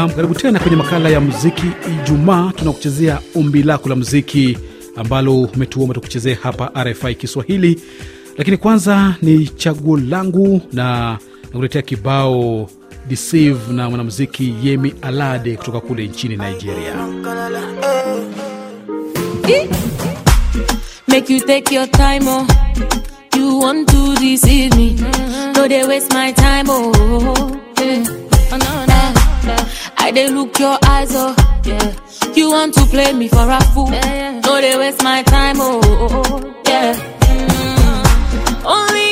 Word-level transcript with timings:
Naam, 0.00 0.10
karibu 0.12 0.34
tena 0.34 0.58
kwenye 0.60 0.76
makala 0.76 1.08
ya 1.08 1.20
muziki 1.20 1.66
Ijumaa. 2.02 2.52
Tunakuchezea 2.56 3.18
ombi 3.34 3.62
lako 3.62 3.88
la 3.88 3.96
muziki 3.96 4.58
ambalo 4.96 5.42
umetuomba 5.42 5.94
tukuchezee 5.94 6.34
hapa 6.34 6.84
RFI 6.84 7.14
Kiswahili, 7.14 7.80
lakini 8.38 8.56
kwanza 8.56 9.14
ni 9.22 9.46
chaguo 9.48 9.96
langu 9.96 10.60
na 10.72 11.18
nakuletea 11.42 11.82
kibao 11.82 12.70
Deceive 13.08 13.72
na 13.72 13.88
mwanamuziki 13.88 14.54
Yemi 14.62 14.94
Alade 15.02 15.56
kutoka 15.56 15.80
kule 15.80 16.06
nchini 16.08 16.36
Nigeria. 16.36 16.94
Make 21.08 21.34
you 21.34 21.40
take 21.40 21.74
your 21.74 21.90
time, 21.90 22.28
oh. 22.28 22.46
You 23.36 23.58
want 23.58 23.88
to 23.88 24.14
deceive 24.20 24.76
me. 24.76 24.94
No, 25.56 25.68
they 25.68 25.84
waste 25.86 26.12
my 26.14 26.32
time, 26.32 26.66
oh. 26.68 26.92
Yeah. 27.80 28.04
Oh, 28.52 28.56
no, 28.56 28.86
no. 28.86 28.89
I 30.10 30.12
they 30.12 30.28
look 30.28 30.58
your 30.58 30.76
eyes, 30.86 31.12
oh. 31.14 31.36
Yeah. 31.64 31.94
You 32.34 32.50
want 32.50 32.74
to 32.74 32.84
play 32.86 33.12
me 33.12 33.28
for 33.28 33.48
a 33.48 33.60
fool. 33.72 33.88
yeah 33.92 34.40
No, 34.40 34.60
they 34.60 34.76
waste 34.76 35.04
my 35.04 35.22
time, 35.22 35.58
oh. 35.60 36.52
Yeah. 36.66 36.96
Mm. 36.96 38.64
Only 38.64 39.09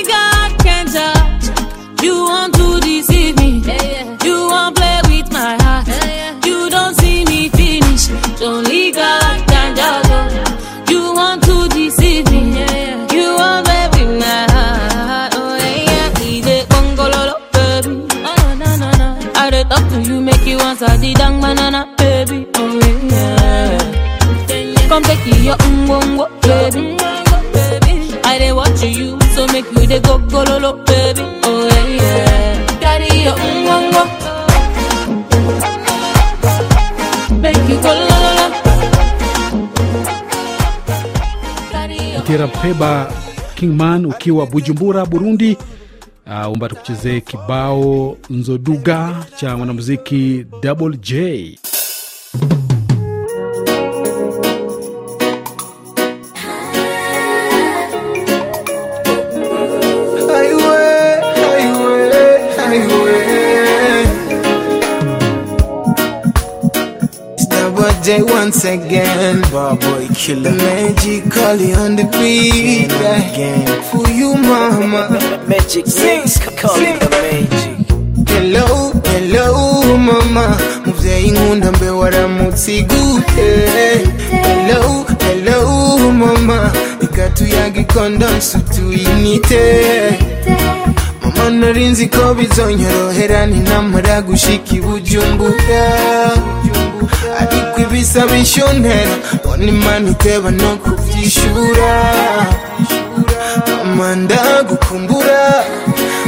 the 20.79 21.15
dang 21.16 21.40
banana, 21.40 21.87
baby. 21.96 22.46
Oh 22.54 22.80
yeah. 23.10 23.79
Come 24.88 25.02
take 25.02 25.26
your 25.45 25.57
ungongo, 25.57 26.26
baby. 26.43 26.96
I 28.24 28.38
dey 28.38 28.52
watch 28.52 28.82
you, 28.82 29.18
so 29.34 29.46
make 29.49 29.71
you 29.73 29.87
dey 29.87 30.01
go 30.01 30.18
gololo, 30.18 30.84
baby. 30.87 31.23
Oh 31.45 31.68
yeah. 31.68 32.66
Carry 32.80 33.23
your 33.24 33.34
ungongo, 33.34 34.02
make 37.43 37.68
you 37.68 37.80
go 37.82 37.93
lo 37.93 38.16
lo 38.23 38.46
your 42.12 42.23
Tirapeba 42.23 43.12
Kingman 43.54 44.06
ukiwa 44.06 44.46
Bujumbura, 44.46 45.06
Burundi. 45.06 45.56
Uh, 46.29 46.52
umba 46.52 46.68
tukuchezee 46.68 47.21
kibao 47.21 48.16
Nzoduga 48.30 49.26
cha 49.37 49.57
mwanamuziki 49.57 50.46
Double 50.62 50.96
J. 50.96 51.59
Double 68.09 68.25
once 68.32 68.64
again, 68.64 69.42
boy 69.50 70.09
killer. 70.14 70.50
Magically 70.53 71.75
on 71.75 71.94
the 71.97 72.04
beat, 72.16 72.87
again. 72.88 73.66
For 73.91 74.09
you, 74.09 74.34
mama. 74.34 75.10
Magic 75.47 75.84
Mix, 75.87 76.38
call 76.59 76.81
it 76.81 76.98
the 77.00 77.10
magic. 77.10 78.28
Hello, 78.28 78.92
hello, 79.04 79.98
mama. 79.98 80.56
Muvyeyi 80.87 81.31
nkunda 81.31 81.72
mbe 81.72 81.91
waramutse 81.91 82.83
gute? 82.83 84.09
Hello, 84.31 85.04
hello, 85.21 85.99
mama. 86.12 86.72
Ikatuyaga 87.00 87.81
ikondonsi 87.81 88.59
tuyinite. 88.59 89.60
Mama 91.22 91.50
narinzi 91.50 92.06
ko 92.06 92.34
bizonyorohera 92.34 93.47
ninamara 93.47 94.22
gushika 94.22 94.75
i 94.77 94.81
Bujumbura 94.81 95.91
ariko 97.41 97.81
ibisaba 97.84 98.37
inshuntera 98.37 99.15
mbona 99.34 99.65
imana 99.75 100.10
iteba 100.10 100.50
no 100.50 100.71
kubyishura. 100.82 101.93
Mama 103.84 104.09
ndagukumbura. 104.16 105.43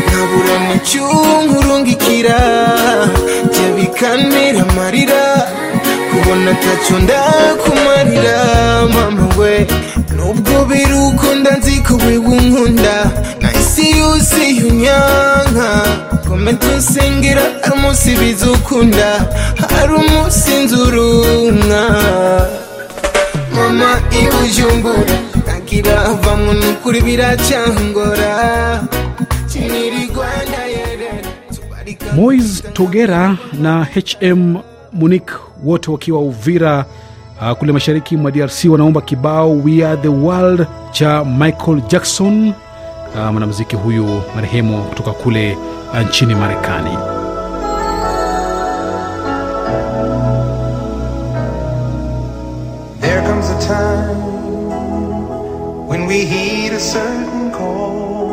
Nkabura 0.07 0.55
n'icyunkurungikira 0.67 2.39
jya 3.53 3.69
bikantera 3.77 4.61
amarira. 4.69 5.23
Kubona 6.11 6.51
atacyo 6.51 6.97
ndakumarira. 7.05 8.37
Mama 8.95 9.27
we 9.39 9.67
nubwo 10.17 10.55
uko 11.09 11.27
nzi 11.59 11.81
ko 11.87 11.95
wewe 11.97 12.19
unkunda. 12.37 12.97
Nahise 13.41 13.85
yose 14.01 14.41
yunyanka 14.61 15.69
kome 16.31 16.57
usengera 16.79 17.43
hari 17.63 17.75
umunsi 17.75 18.11
bizukunda 18.17 19.09
hari 19.75 19.95
umunsi 19.95 20.51
nzurumwa 20.65 21.83
mama 23.55 23.91
ibujumbura 24.23 25.15
ntagira 25.43 25.97
vamwe 26.23 26.55
nukuri 26.55 27.01
biracyangora 27.01 28.33
Mois 32.15 32.63
Togera 32.73 33.37
na 33.53 33.85
HM 33.85 34.57
Munik 34.93 35.31
wote 35.65 35.91
wakiwa 35.91 36.21
Uvira 36.21 36.85
uh, 37.43 37.53
kule 37.53 37.73
mashariki 37.73 38.17
mwa 38.17 38.31
DRC 38.31 38.65
wanaomba 38.71 39.01
kibao 39.01 39.57
We 39.57 39.85
Are 39.87 39.97
The 40.03 40.09
World 40.09 40.67
cha 40.93 41.25
Michael 41.25 41.81
Jackson, 41.89 42.53
uh, 43.15 43.31
mwanamuziki 43.31 43.77
huyu 43.77 44.23
marehemu 44.35 44.85
kutoka 44.85 45.13
kule 45.13 45.57
uh, 45.93 46.01
nchini 46.01 46.35
Marekani. 46.35 46.97
There 53.01 53.23
comes 53.23 53.51
a 53.51 53.59
time 53.67 54.21
when 55.89 56.07
we 56.07 56.25
heed 56.25 56.73
a 56.73 56.81
certain 56.81 57.51
call, 57.51 58.29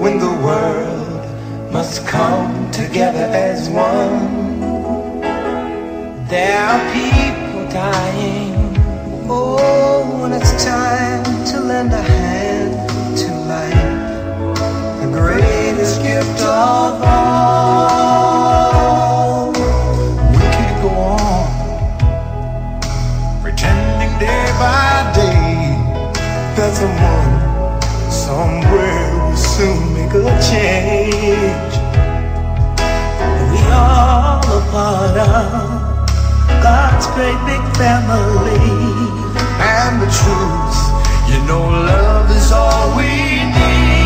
when 0.00 0.18
the 0.18 0.32
world 0.46 1.72
must 1.72 2.06
come 2.06 2.70
together 2.72 3.24
as 3.32 3.68
one. 3.68 4.36
There 6.28 6.58
are 6.58 6.80
people 6.92 7.68
dying. 7.70 8.56
Oh, 9.28 10.20
when 10.22 10.32
it's 10.32 10.64
time 10.64 11.24
to 11.52 11.60
lend 11.60 11.92
a 11.92 12.02
hand 12.02 12.55
greatest 15.76 16.00
gift 16.02 16.40
of 16.40 17.02
all. 17.02 17.52
We 20.32 20.38
can't 20.56 20.82
go 20.82 20.88
on 20.88 21.48
pretending 23.42 24.18
day 24.18 24.46
by 24.58 25.12
day 25.14 25.76
that 26.56 26.72
someone 26.80 27.32
somewhere 28.10 29.08
will 29.20 29.36
soon 29.36 29.92
make 29.92 30.14
a 30.14 30.24
change. 30.48 31.74
We 33.52 33.60
all 33.70 34.40
a 34.40 34.60
part 34.72 35.16
of 35.18 36.06
God's 36.62 37.06
great 37.08 37.40
big 37.44 37.64
family. 37.76 38.64
And 39.60 40.00
the 40.00 40.08
truth, 40.20 40.78
you 41.28 41.38
know, 41.46 41.64
love 41.68 42.30
is 42.30 42.50
all 42.50 42.96
we 42.96 43.10
need. 43.44 44.05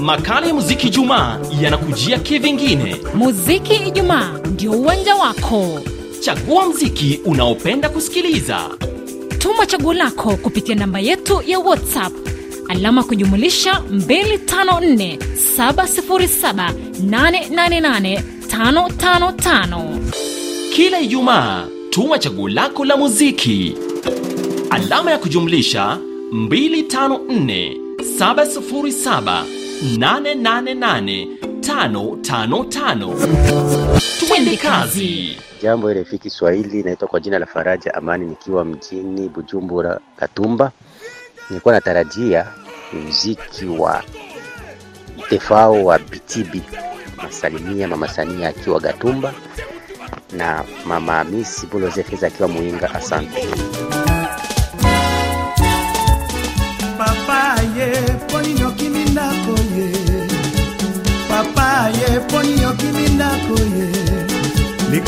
Makala 0.00 0.46
ya 0.46 0.54
muziki 0.54 0.90
Jumaa 0.90 1.38
yanakujia 1.60 2.18
kivingine. 2.18 2.96
Muziki 3.14 3.74
Ijumaa 3.74 4.30
ndio 4.52 4.72
uwanja 4.72 5.14
wako. 5.14 5.80
Chagua 6.20 6.66
mziki 6.66 7.20
unaopenda 7.24 7.88
kusikiliza. 7.88 8.60
Tuma 9.38 9.66
chaguo 9.66 9.92
lako 9.94 10.36
kupitia 10.36 10.74
namba 10.74 11.00
yetu 11.00 11.42
ya 11.46 11.58
WhatsApp 11.58 12.12
alama 12.68 13.02
kujumulisha 13.04 13.82
254 13.92 15.18
707 15.58 16.70
888 17.04 18.22
555. 18.48 19.98
Kila 20.74 21.00
Ijumaa 21.00 21.66
tuma 21.90 22.18
chaguo 22.18 22.48
lako 22.48 22.84
la 22.84 22.96
muziki, 22.96 23.74
alama 24.70 25.10
ya 25.10 25.18
kujumlisha 25.18 25.98
254 26.32 27.76
707 28.18 29.42
888 29.82 31.26
555. 31.60 33.14
Twende 34.28 34.56
kazi. 34.56 35.36
Jambo 35.62 35.92
RFI 35.92 36.18
Kiswahili, 36.18 36.82
naitwa 36.82 37.08
kwa 37.08 37.20
jina 37.20 37.38
la 37.38 37.46
Faraja 37.46 37.94
Amani 37.94 38.26
nikiwa 38.26 38.64
mjini 38.64 39.28
Bujumbura 39.28 40.00
Katumba. 40.16 40.72
Nilikuwa 41.50 41.74
natarajia 41.74 42.46
muziki 42.92 43.64
wa 43.66 44.02
Tefao 45.28 45.84
wa 45.84 45.98
Bitibi, 45.98 46.62
masalimia 47.16 47.88
mama 47.88 48.08
Sania 48.08 48.48
akiwa 48.48 48.80
Gatumba 48.80 49.34
na 50.32 50.64
mama 50.86 51.12
Hamisi 51.12 51.66
Bulozefeza 51.66 52.26
akiwa 52.26 52.48
Muinga. 52.48 52.94
Asante. 52.94 53.48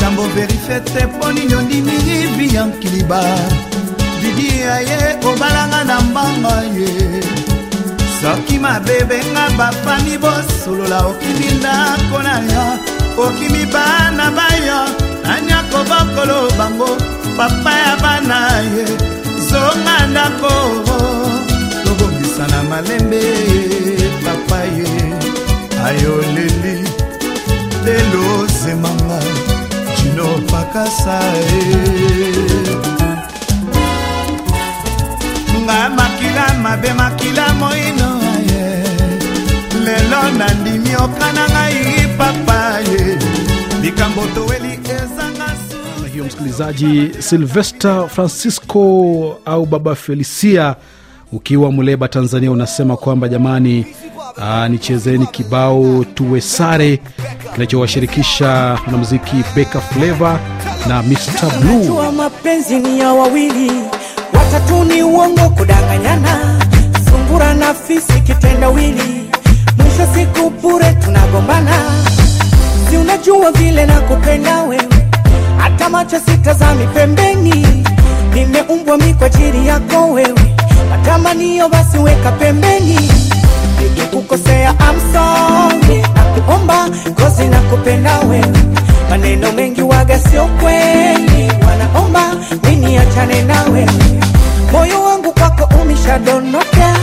Likambo 0.05 0.23
verifie 0.35 0.79
te 0.81 1.07
poni 1.07 1.45
nyondimi 1.45 1.93
ivi 1.95 2.55
ya 2.55 2.65
nkiliba. 2.65 3.21
Didia 4.21 4.79
ye 4.79 5.17
obalanga 5.25 5.83
na 5.83 6.01
mbanga 6.01 6.61
ye. 6.77 7.23
Soki 8.21 8.59
mabebenga 8.59 9.49
bafami 9.57 10.17
bosolola 10.17 10.99
okimi 11.07 11.51
ndako 11.59 12.23
na 12.23 12.35
yo 12.53 12.77
okimi 13.17 13.65
bana 13.65 14.31
bayo 14.31 14.79
anyako 15.23 15.83
bokolo 15.89 16.51
bango 16.57 16.97
papa 17.37 17.73
ya 17.79 17.95
bana 17.97 18.61
ye. 18.75 18.85
Zonga 19.49 20.07
ndako 20.07 20.53
tobongisa 21.83 22.47
na 22.47 22.63
malembe 22.63 23.21
papa 24.23 24.63
ye. 24.63 25.15
Ayoleli 25.85 26.89
lelo 27.85 28.47
zemanga 28.47 29.19
jino 30.15 30.39
pakasa 30.51 31.19
e 31.35 31.63
nga 35.63 35.89
makila 35.89 36.53
mabe 36.63 36.93
makila 36.93 37.53
moino 37.53 38.09
ye 38.49 38.65
lelo 39.85 40.21
nandimi 40.37 40.95
okana 40.95 41.43
ngai 41.49 42.07
papa 42.17 42.79
ye 42.79 43.17
likambo 43.81 44.21
toweli 44.35 44.79
ezanga 44.95 45.45
msikilizaji 46.25 47.11
silvester 47.19 48.09
francisco 48.09 49.41
au 49.45 49.65
baba 49.65 49.95
felicia 49.95 50.75
ukiwa 51.31 51.71
muleba 51.71 52.07
tanzania 52.07 52.51
unasema 52.51 52.97
kwamba 52.97 53.27
jamani 53.27 53.85
aa, 54.41 54.67
nichezeni 54.67 55.27
kibao 55.27 56.05
tuwe 56.13 56.41
sare. 56.41 56.99
Kinachowashirikisha 57.53 58.77
mwanamuziki 58.83 59.35
beka 59.55 59.81
fleva 59.81 60.39
na 60.87 61.03
mr 61.03 61.59
blue. 61.61 62.11
Mapenzi 62.11 62.75
ni 62.79 62.99
ya 62.99 63.13
wawili, 63.13 63.71
watatu 64.33 64.83
ni 64.83 65.03
uongo, 65.03 65.49
kudanganyana, 65.49 66.61
sungura 67.09 67.53
na 67.53 67.73
fisi 67.73 68.21
kitendawili, 68.21 69.29
mwisho 69.77 70.07
siku 70.15 70.49
bure 70.49 70.93
tunagombana. 70.93 71.71
Si 72.89 72.97
unajua 72.97 73.51
vile 73.51 73.85
nakupenda 73.85 74.63
wewe, 74.63 74.87
hata 75.57 75.89
macho 75.89 76.19
sitazami 76.19 76.87
pembeni, 76.87 77.67
nimeumbwa 78.33 78.97
mi 78.97 79.13
kwa 79.13 79.29
yako 79.67 80.11
wewe, 80.11 80.39
matamanio 80.89 81.69
basi 81.69 81.97
weka 81.97 82.31
pembeni 82.31 82.99
sio 90.35 90.45
kweli, 90.45 91.51
wanaomba 91.67 92.21
mimi 92.69 92.97
achane 92.97 93.41
nawe. 93.41 93.85
moyo 94.71 95.03
wangu 95.03 95.31
kwako 95.31 95.69
umeshadondoka, 95.81 96.95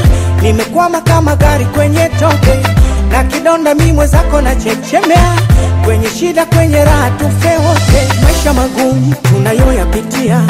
nimekwama 0.42 1.00
kama 1.00 1.36
gari 1.36 1.64
kwenye 1.64 2.08
tope, 2.08 2.58
na 3.12 3.24
kidonda 3.24 3.74
mimi 3.74 3.92
mwenzako 3.92 4.40
na 4.40 4.54
chechemea, 4.56 5.34
kwenye 5.84 6.08
shida 6.08 6.46
kwenye 6.46 6.84
raha 6.84 7.10
tufe 7.10 7.48
wote, 7.48 8.22
maisha 8.24 8.52
magumu 8.52 9.14
tunayoyapitia, 9.22 10.42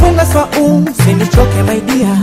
funga 0.00 0.26
swaumu 0.26 0.88
sinichoke 1.04 1.62
maidia 1.66 2.18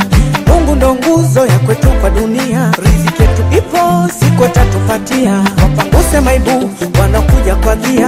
Mungu 0.48 0.76
ndo 0.76 0.96
nguzo 0.96 1.46
ya 1.46 1.60
kwetu 1.60 1.88
kwa 2.02 2.10
dunia, 2.10 2.72
riziki 2.84 3.22
yetu 3.24 3.44
ipo, 3.58 4.10
siku 4.20 4.46
atatupatia. 4.46 5.32
Wapanguse 5.64 6.20
maibu 6.20 6.70
wanakuja 7.02 7.56
kwa 7.56 7.76
gia, 7.76 8.08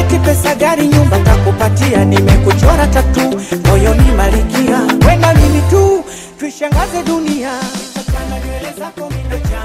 eti 0.00 0.18
pesa, 0.18 0.54
gari, 0.54 0.86
nyumba 0.88 1.18
takupatia. 1.18 2.04
Nimekuchora 2.04 2.86
tatu 2.86 3.20
moyoni, 3.68 4.10
malikia 4.16 4.80
wenda 5.08 5.34
mimi 5.34 5.60
tu, 5.70 6.04
tuishangaze 6.38 7.02
dunia. 7.06 7.50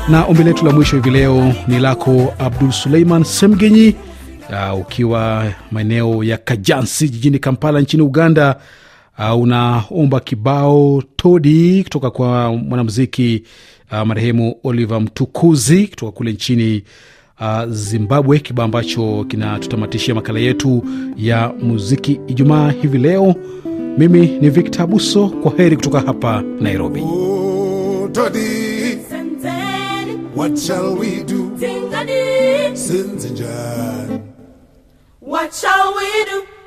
Na 0.10 0.26
ombi 0.26 0.44
letu 0.44 0.66
la 0.66 0.72
mwisho 0.72 0.96
hivi 0.96 1.10
leo 1.10 1.54
ni 1.68 1.80
lako 1.80 2.34
abdul 2.40 2.72
suleiman 2.72 3.24
semgenyi 3.24 3.96
uh, 4.74 4.80
ukiwa 4.80 5.54
maeneo 5.72 6.24
ya 6.24 6.38
kajansi 6.38 7.10
jijini 7.10 7.40
kampala 7.40 7.82
nchini 7.82 8.04
uganda 8.04 8.56
uh, 9.20 9.40
unaomba 9.42 10.20
kibao 10.20 11.04
todi 11.16 11.84
kutoka 11.84 12.12
kwa 12.12 12.54
mwanamuziki 12.58 13.44
uh, 13.92 14.00
marehemu 14.02 14.56
oliver 14.64 15.02
mtukuzi 15.02 15.88
kutoka 15.88 16.12
kule 16.12 16.32
nchini 16.32 16.84
uh, 17.42 17.66
zimbabwe 17.70 18.40
kibao 18.40 18.66
ambacho 18.66 19.26
kinatutamatishia 19.28 20.16
makala 20.16 20.40
yetu 20.40 20.84
ya 21.18 21.54
muziki 21.62 22.20
ijumaa 22.28 22.72
hivi 22.72 22.98
leo 22.98 23.36
mimi 23.98 24.28
ni 24.28 24.50
victor 24.50 24.82
abuso 24.82 25.30
kwa 25.30 25.52
heri 25.58 25.76
kutoka 25.76 26.00
hapa 26.00 26.44
nairobi 26.60 27.04
what 30.36 30.58
shall 30.58 30.96
we 30.98 31.24
do? 31.24 31.56
Sins. 32.76 33.26
What 35.20 35.54
shall 35.54 35.94
we 35.94 36.26
do? 36.26 36.61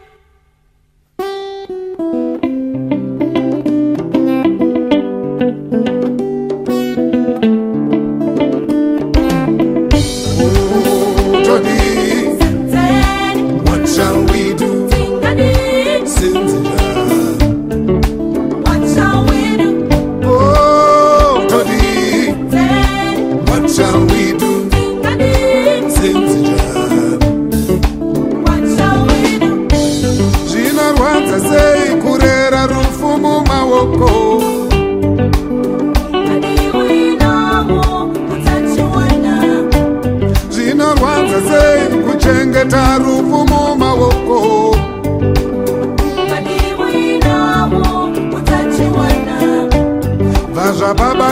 Shall 13.95 14.25
we 14.27 14.55
do? 14.55 14.74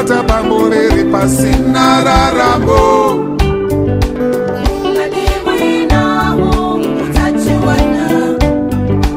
kubata 0.02 0.22
bango 0.22 0.68
riri 0.68 1.04
pasina 1.12 2.02
rarambo 2.04 2.82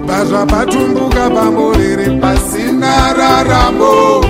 bazva 0.08 0.46
patumbuka 0.46 1.30
bango 1.30 1.74
riri 1.74 2.20
pasina 2.22 3.13
rarambo 3.18 4.22